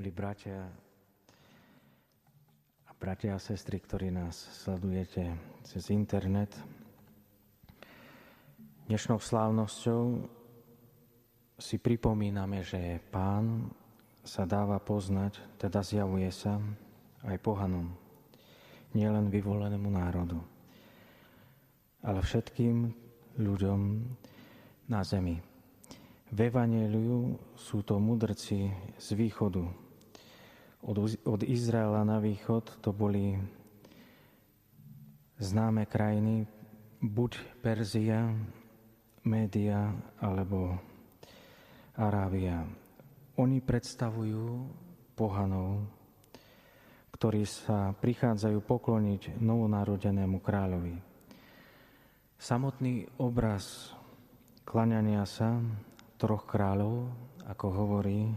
Milí 0.00 0.16
bratia 0.16 0.64
a 2.88 2.92
bratia 2.96 3.36
a 3.36 3.44
sestry, 3.44 3.84
ktorí 3.84 4.08
nás 4.08 4.32
sledujete 4.64 5.28
cez 5.60 5.92
internet, 5.92 6.56
dnešnou 8.88 9.20
slávnosťou 9.20 10.24
si 11.60 11.76
pripomíname, 11.76 12.64
že 12.64 12.96
Pán 13.12 13.68
sa 14.24 14.48
dáva 14.48 14.80
poznať, 14.80 15.36
teda 15.60 15.84
zjavuje 15.84 16.32
sa 16.32 16.56
aj 17.28 17.36
pohanom, 17.44 17.92
nielen 18.96 19.28
vyvolenému 19.28 20.00
národu, 20.00 20.40
ale 22.00 22.24
všetkým 22.24 22.88
ľuďom 23.36 23.80
na 24.88 25.04
zemi. 25.04 25.36
V 26.32 26.38
Evangeliu 26.40 27.36
sú 27.52 27.84
to 27.84 28.00
mudrci 28.00 28.72
z 28.96 29.08
východu. 29.12 29.89
Od, 30.80 30.96
od 31.28 31.40
Izraela 31.44 32.00
na 32.08 32.16
východ 32.18 32.80
to 32.80 32.96
boli 32.96 33.36
známe 35.36 35.84
krajiny, 35.84 36.48
buď 37.04 37.60
Perzia, 37.60 38.32
Média 39.24 39.92
alebo 40.20 40.80
Arábia. 41.96 42.64
Oni 43.36 43.60
predstavujú 43.60 44.68
pohanov, 45.16 45.84
ktorí 47.12 47.44
sa 47.44 47.92
prichádzajú 47.92 48.64
pokloniť 48.64 49.36
novonarodenému 49.36 50.40
kráľovi. 50.40 50.96
Samotný 52.40 53.04
obraz 53.20 53.92
klaňania 54.64 55.28
sa 55.28 55.60
troch 56.16 56.48
kráľov, 56.48 57.12
ako 57.44 57.66
hovorí 57.68 58.32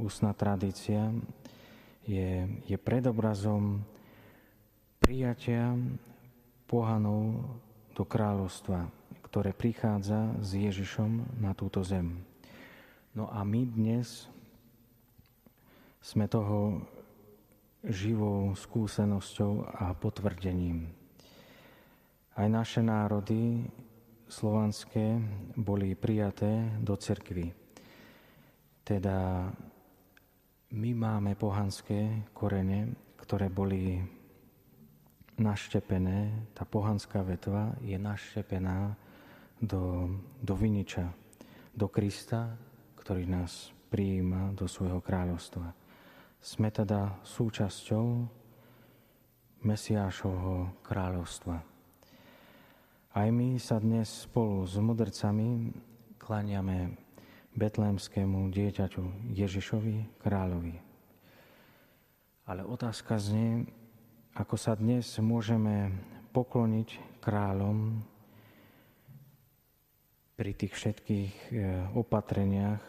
ústna 0.00 0.32
tradícia, 0.32 1.12
je, 2.06 2.46
je 2.64 2.76
predobrazom 2.78 3.82
prijatia 5.02 5.74
pohanov 6.70 7.42
do 7.94 8.02
kráľovstva, 8.06 8.86
ktoré 9.26 9.50
prichádza 9.50 10.34
s 10.38 10.54
Ježišom 10.54 11.42
na 11.42 11.52
túto 11.52 11.82
zem. 11.82 12.22
No 13.12 13.26
a 13.30 13.42
my 13.42 13.66
dnes 13.66 14.30
sme 16.02 16.30
toho 16.30 16.86
živou 17.86 18.54
skúsenosťou 18.54 19.66
a 19.78 19.94
potvrdením. 19.94 20.90
Aj 22.36 22.46
naše 22.50 22.82
národy 22.82 23.66
slovanské 24.26 25.22
boli 25.54 25.94
prijaté 25.94 26.66
do 26.82 26.98
cirkvy. 26.98 27.54
Teda 28.82 29.50
my 30.74 30.90
máme 30.94 31.38
pohanské 31.38 32.26
korene, 32.34 32.90
ktoré 33.22 33.46
boli 33.46 34.02
naštepené, 35.38 36.48
tá 36.56 36.64
pohanská 36.66 37.22
vetva 37.22 37.76
je 37.84 37.94
naštepená 37.94 38.96
do, 39.62 40.10
do 40.42 40.54
viniča, 40.56 41.12
do 41.76 41.86
Krista, 41.86 42.56
ktorý 42.98 43.28
nás 43.28 43.70
prijíma 43.92 44.56
do 44.56 44.66
svojho 44.66 44.98
kráľovstva. 44.98 45.70
Sme 46.42 46.72
teda 46.74 47.20
súčasťou 47.22 48.06
Mesiášovho 49.66 50.82
kráľovstva. 50.82 51.56
Aj 53.16 53.28
my 53.32 53.56
sa 53.56 53.80
dnes 53.80 54.28
spolu 54.28 54.68
s 54.68 54.76
mudrcami 54.76 55.72
klaniame 56.20 57.05
betlémskému 57.56 58.52
dieťaťu 58.52 59.32
Ježišovi 59.32 60.20
kráľovi. 60.22 60.76
Ale 62.46 62.62
otázka 62.62 63.18
znie, 63.18 63.66
ako 64.36 64.54
sa 64.54 64.78
dnes 64.78 65.08
môžeme 65.18 65.90
pokloniť 66.30 67.18
kráľom 67.24 68.04
pri 70.36 70.52
tých 70.52 70.76
všetkých 70.76 71.32
e, 71.32 71.52
opatreniach 71.96 72.84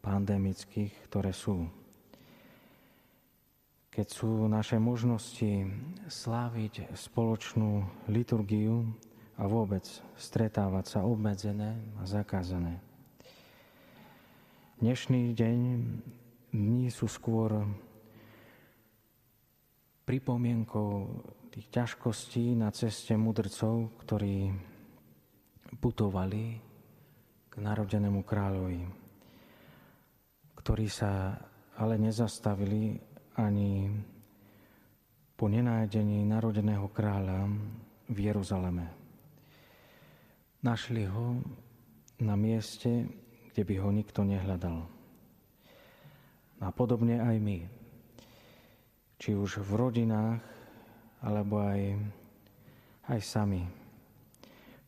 pandemických, 0.00 0.94
ktoré 1.10 1.34
sú. 1.34 1.66
Keď 3.90 4.06
sú 4.06 4.46
naše 4.46 4.78
možnosti 4.78 5.66
sláviť 6.06 6.94
spoločnú 6.94 7.84
liturgiu, 8.06 8.86
a 9.40 9.48
vôbec 9.48 9.82
stretávať 10.20 10.84
sa 10.84 11.00
obmedzené 11.08 11.80
a 11.96 12.04
zakázané. 12.04 12.76
Dnešný 14.80 15.36
deň, 15.36 15.58
dní 16.56 16.88
sú 16.88 17.04
skôr 17.04 17.68
pripomienkou 20.08 21.20
tých 21.52 21.68
ťažkostí 21.68 22.56
na 22.56 22.72
ceste 22.72 23.12
mudrcov, 23.12 23.92
ktorí 24.00 24.48
putovali 25.84 26.56
k 27.52 27.54
narodenému 27.60 28.24
kráľovi, 28.24 28.80
ktorí 30.56 30.88
sa 30.88 31.36
ale 31.76 32.00
nezastavili 32.00 32.96
ani 33.36 33.84
po 35.36 35.52
nenájdení 35.52 36.24
narodeného 36.24 36.88
kráľa 36.88 37.52
v 38.08 38.16
Jeruzaleme. 38.16 38.88
Našli 40.64 41.04
ho 41.04 41.36
na 42.24 42.32
mieste, 42.32 43.04
kde 43.50 43.62
by 43.66 43.74
ho 43.82 43.90
nikto 43.90 44.22
nehľadal. 44.22 44.86
A 46.60 46.66
podobne 46.70 47.18
aj 47.18 47.36
my. 47.40 47.58
Či 49.20 49.36
už 49.36 49.64
v 49.64 49.70
rodinách, 49.74 50.40
alebo 51.20 51.60
aj, 51.60 51.98
aj 53.10 53.20
sami. 53.20 53.62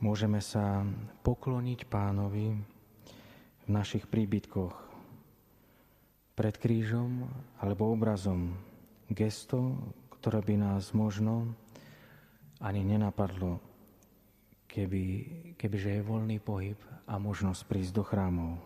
Môžeme 0.00 0.40
sa 0.40 0.84
pokloniť 1.24 1.88
pánovi 1.88 2.56
v 3.64 3.68
našich 3.68 4.08
príbytkoch. 4.08 4.76
Pred 6.34 6.54
krížom 6.58 7.28
alebo 7.60 7.92
obrazom. 7.92 8.56
Gesto, 9.08 9.76
ktoré 10.18 10.40
by 10.40 10.56
nás 10.56 10.96
možno 10.96 11.52
ani 12.58 12.80
nenapadlo 12.80 13.60
keby, 14.68 15.02
kebyže 15.56 16.00
je 16.00 16.02
voľný 16.06 16.38
pohyb 16.40 16.78
a 17.04 17.20
možnosť 17.20 17.60
prísť 17.68 17.92
do 17.94 18.02
chrámov. 18.04 18.58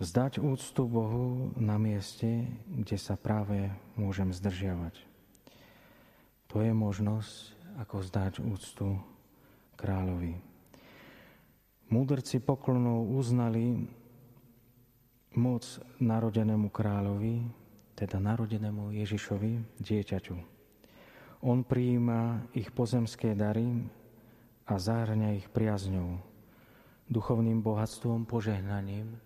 Vzdať 0.00 0.40
úctu 0.40 0.88
Bohu 0.88 1.52
na 1.60 1.76
mieste, 1.76 2.48
kde 2.66 2.96
sa 2.96 3.20
práve 3.20 3.68
môžem 4.00 4.32
zdržiavať. 4.32 4.96
To 6.50 6.64
je 6.64 6.72
možnosť, 6.72 7.52
ako 7.78 7.94
vzdať 8.00 8.34
úctu 8.40 8.96
kráľovi. 9.76 10.40
Múdrci 11.90 12.40
poklonov 12.40 13.12
uznali 13.12 13.86
moc 15.36 15.62
narodenému 16.00 16.72
kráľovi, 16.72 17.44
teda 17.94 18.18
narodenému 18.18 18.96
Ježišovi, 18.96 19.78
dieťaťu. 19.78 20.36
On 21.44 21.60
prijíma 21.60 22.50
ich 22.56 22.72
pozemské 22.72 23.36
dary 23.36 23.84
a 24.70 24.78
zahrňa 24.78 25.34
ich 25.34 25.50
priazňou, 25.50 26.22
duchovným 27.10 27.58
bohatstvom, 27.58 28.22
požehnaním, 28.22 29.18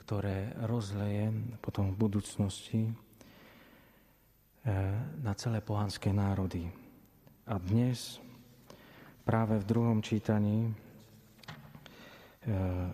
ktoré 0.00 0.56
rozleje 0.64 1.28
potom 1.60 1.92
v 1.92 2.00
budúcnosti 2.08 2.88
eh, 2.88 2.92
na 5.20 5.36
celé 5.36 5.60
pohanské 5.60 6.08
národy. 6.08 6.72
A 7.44 7.60
dnes 7.60 8.16
práve 9.28 9.60
v 9.60 9.68
druhom 9.68 10.00
čítaní 10.00 10.72
eh, 12.48 12.88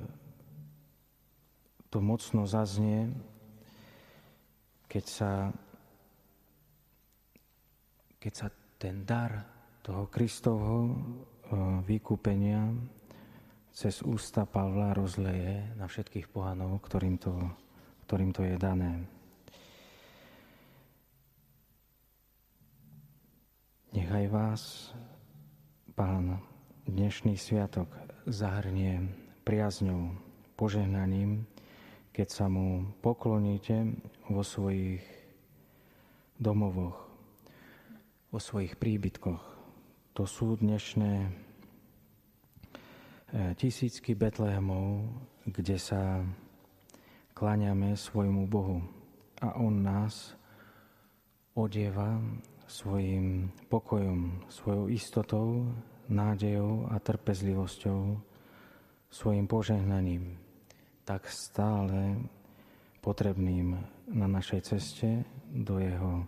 to 1.95 2.03
mocno 2.03 2.43
zaznie, 2.43 3.07
keď 4.91 5.05
sa, 5.07 5.33
keď 8.19 8.33
sa 8.35 8.51
ten 8.83 9.07
dar 9.07 9.47
toho 9.87 10.11
Kristovho 10.11 10.99
vykúpenia 11.85 12.73
cez 13.75 14.01
ústa 14.07 14.47
Pavla 14.47 14.95
rozleje 14.95 15.67
na 15.75 15.91
všetkých 15.91 16.31
pohanov, 16.31 16.79
ktorým 16.87 17.19
to, 17.19 17.35
ktorým 18.07 18.31
to 18.31 18.47
je 18.47 18.57
dané. 18.57 19.03
Nechaj 23.95 24.27
vás, 24.31 24.63
Pán, 25.95 26.43
dnešný 26.91 27.39
sviatok 27.39 27.87
zahrnie 28.27 29.07
priazňou, 29.47 30.11
požehnaním, 30.59 31.47
keď 32.11 32.29
sa 32.31 32.47
mu 32.51 32.91
pokloníte 32.99 33.95
vo 34.27 34.43
svojich 34.43 35.03
domovoch, 36.43 36.99
vo 38.35 38.39
svojich 38.43 38.75
príbytkoch, 38.75 39.54
to 40.15 40.31
sú 40.31 40.55
dnešné 40.55 41.13
e, 41.27 41.29
tisícky 43.59 44.15
Betlehemov, 44.15 45.11
kde 45.43 45.75
sa 45.75 46.23
kláňame 47.35 47.99
svojmu 47.99 48.47
Bohu 48.47 48.79
a 49.43 49.59
On 49.59 49.75
nás 49.75 50.39
odieva 51.59 52.23
svojim 52.71 53.51
pokojom, 53.67 54.47
svojou 54.47 54.87
istotou, 54.87 55.67
nádejou 56.07 56.87
a 56.95 57.03
trpezlivosťou, 57.03 58.15
svojim 59.11 59.51
požehnaním, 59.51 60.39
tak 61.03 61.27
stále 61.27 62.23
potrebným 63.03 63.83
na 64.15 64.31
našej 64.31 64.61
ceste 64.63 65.27
do 65.51 65.83
Jeho 65.83 66.23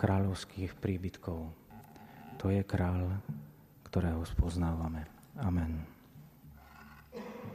kráľovských 0.00 0.72
príbytkov. 0.80 1.69
To 2.40 2.48
je 2.48 2.64
kráľ, 2.64 3.20
ktorého 3.84 4.24
spoznávame. 4.24 5.04
Amen. 5.44 5.99